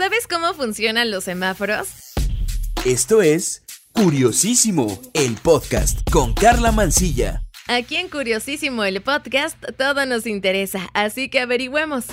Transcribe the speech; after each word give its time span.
¿Sabes 0.00 0.26
cómo 0.26 0.54
funcionan 0.54 1.10
los 1.10 1.24
semáforos? 1.24 2.14
Esto 2.86 3.20
es 3.20 3.64
Curiosísimo, 3.92 4.98
el 5.12 5.34
podcast 5.34 6.10
con 6.10 6.32
Carla 6.32 6.72
Mancilla. 6.72 7.42
Aquí 7.68 7.96
en 7.96 8.08
Curiosísimo, 8.08 8.82
el 8.84 9.02
podcast, 9.02 9.58
todo 9.76 10.06
nos 10.06 10.26
interesa, 10.26 10.88
así 10.94 11.28
que 11.28 11.40
averigüemos. 11.40 12.06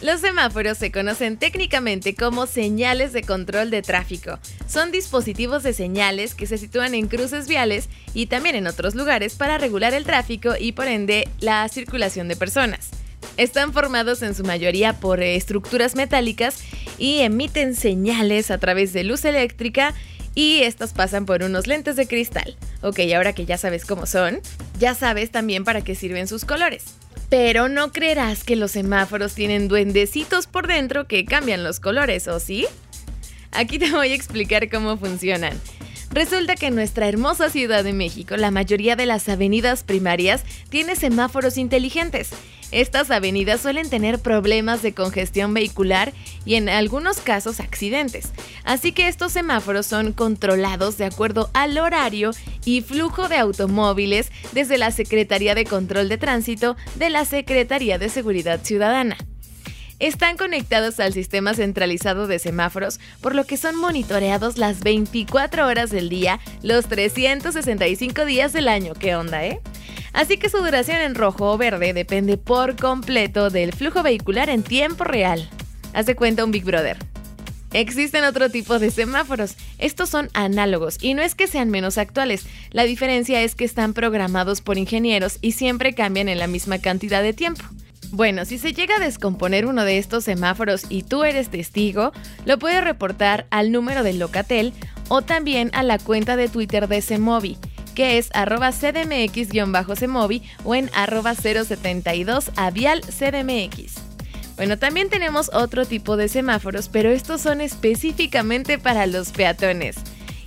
Los 0.00 0.22
semáforos 0.22 0.78
se 0.78 0.90
conocen 0.90 1.36
técnicamente 1.36 2.14
como 2.14 2.46
señales 2.46 3.12
de 3.12 3.22
control 3.22 3.70
de 3.70 3.82
tráfico. 3.82 4.38
Son 4.66 4.90
dispositivos 4.90 5.62
de 5.62 5.74
señales 5.74 6.34
que 6.34 6.46
se 6.46 6.56
sitúan 6.56 6.94
en 6.94 7.06
cruces 7.06 7.46
viales 7.46 7.90
y 8.14 8.28
también 8.28 8.56
en 8.56 8.66
otros 8.66 8.94
lugares 8.94 9.34
para 9.34 9.58
regular 9.58 9.92
el 9.92 10.04
tráfico 10.04 10.54
y 10.58 10.72
por 10.72 10.88
ende 10.88 11.28
la 11.40 11.68
circulación 11.68 12.28
de 12.28 12.36
personas. 12.36 12.88
Están 13.36 13.72
formados 13.72 14.22
en 14.22 14.34
su 14.34 14.44
mayoría 14.44 15.00
por 15.00 15.22
estructuras 15.22 15.94
metálicas 15.94 16.62
y 17.00 17.20
emiten 17.20 17.74
señales 17.74 18.52
a 18.52 18.58
través 18.58 18.92
de 18.92 19.02
luz 19.02 19.24
eléctrica 19.24 19.94
y 20.36 20.60
estas 20.60 20.92
pasan 20.92 21.26
por 21.26 21.42
unos 21.42 21.66
lentes 21.66 21.96
de 21.96 22.06
cristal. 22.06 22.56
Ok, 22.82 23.00
ahora 23.16 23.32
que 23.32 23.46
ya 23.46 23.58
sabes 23.58 23.84
cómo 23.84 24.06
son, 24.06 24.40
ya 24.78 24.94
sabes 24.94 25.30
también 25.30 25.64
para 25.64 25.82
qué 25.82 25.96
sirven 25.96 26.28
sus 26.28 26.44
colores. 26.44 26.84
Pero 27.28 27.68
no 27.68 27.90
creerás 27.90 28.44
que 28.44 28.54
los 28.54 28.72
semáforos 28.72 29.34
tienen 29.34 29.66
duendecitos 29.66 30.46
por 30.46 30.68
dentro 30.68 31.08
que 31.08 31.24
cambian 31.24 31.64
los 31.64 31.80
colores, 31.80 32.28
¿o 32.28 32.38
sí? 32.38 32.66
Aquí 33.50 33.78
te 33.78 33.90
voy 33.90 34.12
a 34.12 34.14
explicar 34.14 34.68
cómo 34.70 34.96
funcionan. 34.96 35.58
Resulta 36.12 36.56
que 36.56 36.66
en 36.66 36.74
nuestra 36.74 37.08
hermosa 37.08 37.50
Ciudad 37.50 37.84
de 37.84 37.92
México 37.92 38.36
la 38.36 38.50
mayoría 38.50 38.96
de 38.96 39.06
las 39.06 39.28
avenidas 39.28 39.84
primarias 39.84 40.42
tiene 40.68 40.96
semáforos 40.96 41.56
inteligentes. 41.56 42.30
Estas 42.72 43.10
avenidas 43.10 43.60
suelen 43.60 43.90
tener 43.90 44.18
problemas 44.18 44.82
de 44.82 44.94
congestión 44.94 45.54
vehicular 45.54 46.12
y 46.44 46.54
en 46.54 46.68
algunos 46.68 47.18
casos 47.18 47.60
accidentes. 47.60 48.32
Así 48.64 48.92
que 48.92 49.08
estos 49.08 49.32
semáforos 49.32 49.86
son 49.86 50.12
controlados 50.12 50.96
de 50.98 51.06
acuerdo 51.06 51.50
al 51.52 51.78
horario 51.78 52.30
y 52.64 52.82
flujo 52.82 53.28
de 53.28 53.38
automóviles 53.38 54.30
desde 54.52 54.78
la 54.78 54.90
Secretaría 54.90 55.54
de 55.54 55.64
Control 55.64 56.08
de 56.08 56.18
Tránsito 56.18 56.76
de 56.94 57.10
la 57.10 57.24
Secretaría 57.24 57.98
de 57.98 58.08
Seguridad 58.08 58.60
Ciudadana 58.62 59.16
están 60.00 60.36
conectados 60.36 60.98
al 60.98 61.12
sistema 61.12 61.54
centralizado 61.54 62.26
de 62.26 62.38
semáforos, 62.38 62.98
por 63.20 63.34
lo 63.34 63.44
que 63.44 63.56
son 63.56 63.76
monitoreados 63.76 64.56
las 64.56 64.80
24 64.80 65.66
horas 65.66 65.90
del 65.90 66.08
día, 66.08 66.40
los 66.62 66.86
365 66.86 68.24
días 68.24 68.52
del 68.52 68.68
año. 68.68 68.94
¿Qué 68.94 69.14
onda, 69.14 69.44
eh? 69.44 69.60
Así 70.12 70.36
que 70.36 70.48
su 70.48 70.58
duración 70.58 70.98
en 70.98 71.14
rojo 71.14 71.52
o 71.52 71.58
verde 71.58 71.92
depende 71.92 72.36
por 72.36 72.76
completo 72.76 73.50
del 73.50 73.72
flujo 73.72 74.02
vehicular 74.02 74.48
en 74.48 74.62
tiempo 74.62 75.04
real. 75.04 75.48
Hace 75.92 76.16
cuenta 76.16 76.44
un 76.44 76.50
Big 76.50 76.64
Brother. 76.64 76.96
Existen 77.72 78.24
otro 78.24 78.50
tipo 78.50 78.80
de 78.80 78.90
semáforos. 78.90 79.56
Estos 79.78 80.08
son 80.08 80.28
análogos 80.32 80.98
y 81.00 81.14
no 81.14 81.22
es 81.22 81.36
que 81.36 81.46
sean 81.46 81.70
menos 81.70 81.98
actuales. 81.98 82.46
La 82.70 82.82
diferencia 82.82 83.42
es 83.42 83.54
que 83.54 83.64
están 83.64 83.94
programados 83.94 84.60
por 84.60 84.76
ingenieros 84.76 85.38
y 85.40 85.52
siempre 85.52 85.94
cambian 85.94 86.28
en 86.28 86.40
la 86.40 86.48
misma 86.48 86.80
cantidad 86.80 87.22
de 87.22 87.32
tiempo. 87.32 87.64
Bueno, 88.12 88.44
si 88.44 88.58
se 88.58 88.72
llega 88.72 88.96
a 88.96 89.00
descomponer 89.00 89.66
uno 89.66 89.84
de 89.84 89.98
estos 89.98 90.24
semáforos 90.24 90.86
y 90.88 91.04
tú 91.04 91.22
eres 91.22 91.48
testigo, 91.48 92.12
lo 92.44 92.58
puedes 92.58 92.82
reportar 92.82 93.46
al 93.50 93.70
número 93.70 94.02
del 94.02 94.18
Locatel 94.18 94.72
o 95.08 95.22
también 95.22 95.70
a 95.72 95.84
la 95.84 95.98
cuenta 95.98 96.34
de 96.34 96.48
Twitter 96.48 96.88
de 96.88 97.02
Semovi, 97.02 97.56
que 97.90 98.18
es 98.18 98.30
arroba 98.32 98.70
cdmx-semovi 98.70 100.42
o 100.64 100.74
en 100.74 100.90
arroba 100.94 101.34
072 101.34 102.50
avial 102.56 103.02
cdmx. 103.02 103.94
Bueno, 104.56 104.78
también 104.78 105.08
tenemos 105.08 105.50
otro 105.54 105.86
tipo 105.86 106.16
de 106.18 106.28
semáforos, 106.28 106.88
pero 106.88 107.10
estos 107.10 107.40
son 107.40 107.60
específicamente 107.60 108.78
para 108.78 109.06
los 109.06 109.30
peatones. 109.30 109.96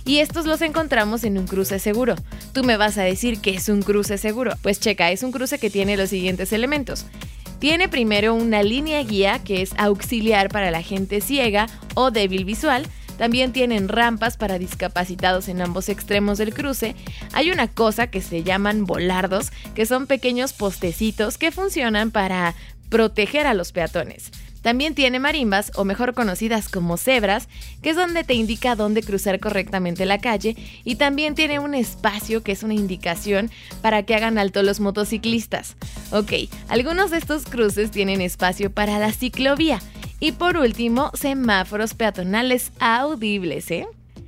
Y 0.04 0.18
estos 0.18 0.44
los 0.46 0.60
encontramos 0.60 1.24
en 1.24 1.38
un 1.38 1.46
cruce 1.46 1.78
seguro. 1.78 2.14
Tú 2.52 2.62
me 2.62 2.76
vas 2.76 2.98
a 2.98 3.02
decir 3.02 3.40
que 3.40 3.54
es 3.54 3.68
un 3.68 3.82
cruce 3.82 4.18
seguro. 4.18 4.52
Pues 4.62 4.78
checa, 4.78 5.10
es 5.10 5.22
un 5.22 5.32
cruce 5.32 5.58
que 5.58 5.70
tiene 5.70 5.96
los 5.96 6.10
siguientes 6.10 6.52
elementos. 6.52 7.06
Tiene 7.58 7.88
primero 7.88 8.34
una 8.34 8.62
línea 8.62 9.02
guía 9.02 9.38
que 9.42 9.62
es 9.62 9.72
auxiliar 9.78 10.50
para 10.50 10.70
la 10.70 10.82
gente 10.82 11.20
ciega 11.22 11.66
o 11.94 12.10
débil 12.10 12.44
visual. 12.44 12.86
También 13.18 13.52
tienen 13.52 13.88
rampas 13.88 14.36
para 14.36 14.58
discapacitados 14.58 15.48
en 15.48 15.60
ambos 15.60 15.88
extremos 15.88 16.38
del 16.38 16.54
cruce. 16.54 16.96
Hay 17.32 17.50
una 17.50 17.68
cosa 17.68 18.08
que 18.08 18.20
se 18.20 18.42
llaman 18.42 18.84
volardos, 18.84 19.52
que 19.74 19.86
son 19.86 20.06
pequeños 20.06 20.52
postecitos 20.52 21.38
que 21.38 21.52
funcionan 21.52 22.10
para 22.10 22.54
proteger 22.88 23.46
a 23.46 23.54
los 23.54 23.72
peatones. 23.72 24.30
También 24.64 24.94
tiene 24.94 25.20
marimbas, 25.20 25.72
o 25.74 25.84
mejor 25.84 26.14
conocidas 26.14 26.70
como 26.70 26.96
cebras, 26.96 27.48
que 27.82 27.90
es 27.90 27.96
donde 27.96 28.24
te 28.24 28.32
indica 28.32 28.76
dónde 28.76 29.02
cruzar 29.02 29.38
correctamente 29.38 30.06
la 30.06 30.20
calle, 30.20 30.56
y 30.84 30.94
también 30.94 31.34
tiene 31.34 31.58
un 31.58 31.74
espacio 31.74 32.42
que 32.42 32.52
es 32.52 32.62
una 32.62 32.72
indicación 32.72 33.50
para 33.82 34.04
que 34.04 34.14
hagan 34.14 34.38
alto 34.38 34.62
los 34.62 34.80
motociclistas. 34.80 35.76
Ok, 36.12 36.32
algunos 36.68 37.10
de 37.10 37.18
estos 37.18 37.44
cruces 37.44 37.90
tienen 37.90 38.22
espacio 38.22 38.72
para 38.72 38.98
la 38.98 39.12
ciclovía. 39.12 39.82
Y 40.20 40.32
por 40.32 40.56
último, 40.56 41.10
semáforos 41.14 41.94
peatonales 41.94 42.72
audibles, 42.78 43.70
¿eh? 43.70 43.86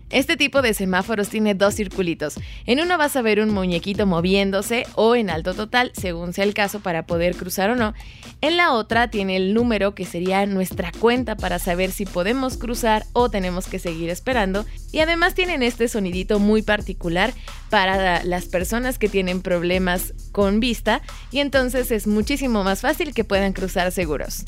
Este 0.09 0.37
tipo 0.37 0.63
de 0.63 0.73
semáforos 0.73 1.29
tiene 1.29 1.55
dos 1.55 1.75
circulitos. 1.75 2.35
En 2.65 2.79
uno 2.79 2.97
vas 2.97 3.17
a 3.17 3.23
ver 3.23 3.41
un 3.41 3.53
muñequito 3.53 4.07
moviéndose 4.07 4.87
o 4.95 5.17
en 5.17 5.31
alto 5.31 5.53
total, 5.53 5.91
según 5.95 6.33
sea 6.33 6.45
el 6.45 6.55
caso 6.55 6.79
para 6.79 7.07
poder 7.07 7.35
cruzar 7.35 7.71
o 7.71 7.77
no. 7.77 7.93
En 8.41 8.57
la 8.57 8.73
otra 8.73 9.11
tiene 9.11 9.37
el 9.37 9.53
número 9.53 9.97
que 9.97 10.05
sería 10.05 10.47
nuestra 10.47 10.93
cuenta 10.93 11.37
para 11.37 11.59
saber 11.59 11.91
si 11.91 12.07
podemos 12.07 12.57
cruzar 12.57 13.05
o 13.15 13.31
tenemos 13.31 13.67
que 13.67 13.81
seguir 13.81 14.09
esperando. 14.09 14.65
Y 14.93 15.01
además 15.01 15.35
tienen 15.35 15.65
este 15.65 15.89
sonidito 15.89 16.39
muy 16.39 16.63
particular 16.63 17.35
para 17.69 18.23
las 18.23 18.45
personas 18.45 19.01
que 19.01 19.09
tienen 19.09 19.43
problemas 19.43 20.15
con 20.31 20.61
vista 20.61 21.03
y 21.33 21.41
entonces 21.41 21.91
es 21.91 22.07
muchísimo 22.07 22.63
más 22.63 22.83
fácil 22.83 23.13
que 23.13 23.25
puedan 23.25 23.53
cruzar 23.53 23.91
seguros. 23.91 24.45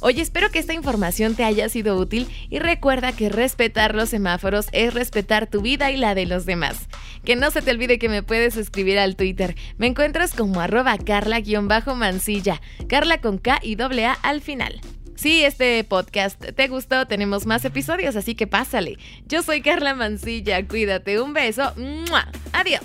Oye, 0.00 0.22
espero 0.22 0.50
que 0.50 0.58
esta 0.58 0.74
información 0.74 1.34
te 1.34 1.44
haya 1.44 1.68
sido 1.68 1.96
útil 1.96 2.28
y 2.50 2.60
recuerda 2.60 3.12
que 3.12 3.28
respetar 3.28 3.94
los 3.94 4.08
semáforos 4.10 4.68
es 4.72 4.94
respetar 4.94 5.48
tu 5.48 5.60
vida 5.60 5.90
y 5.90 5.96
la 5.96 6.14
de 6.14 6.26
los 6.26 6.46
demás. 6.46 6.88
Que 7.24 7.34
no 7.36 7.50
se 7.50 7.62
te 7.62 7.70
olvide 7.72 7.98
que 7.98 8.08
me 8.08 8.22
puedes 8.22 8.56
escribir 8.56 8.98
al 8.98 9.16
Twitter. 9.16 9.56
Me 9.76 9.88
encuentras 9.88 10.34
como 10.34 10.60
arroba 10.60 10.96
carla-mancilla, 10.98 12.60
carla 12.88 13.20
con 13.20 13.38
K 13.38 13.58
y 13.62 13.74
doble 13.74 14.06
A 14.06 14.12
al 14.12 14.40
final. 14.40 14.80
Si 15.16 15.42
este 15.42 15.82
podcast 15.82 16.40
te 16.54 16.68
gustó, 16.68 17.06
tenemos 17.06 17.44
más 17.44 17.64
episodios, 17.64 18.14
así 18.14 18.36
que 18.36 18.46
pásale. 18.46 18.98
Yo 19.26 19.42
soy 19.42 19.62
Carla 19.62 19.96
Mancilla, 19.96 20.64
cuídate, 20.64 21.20
un 21.20 21.32
beso. 21.32 21.72
Adiós. 22.52 22.84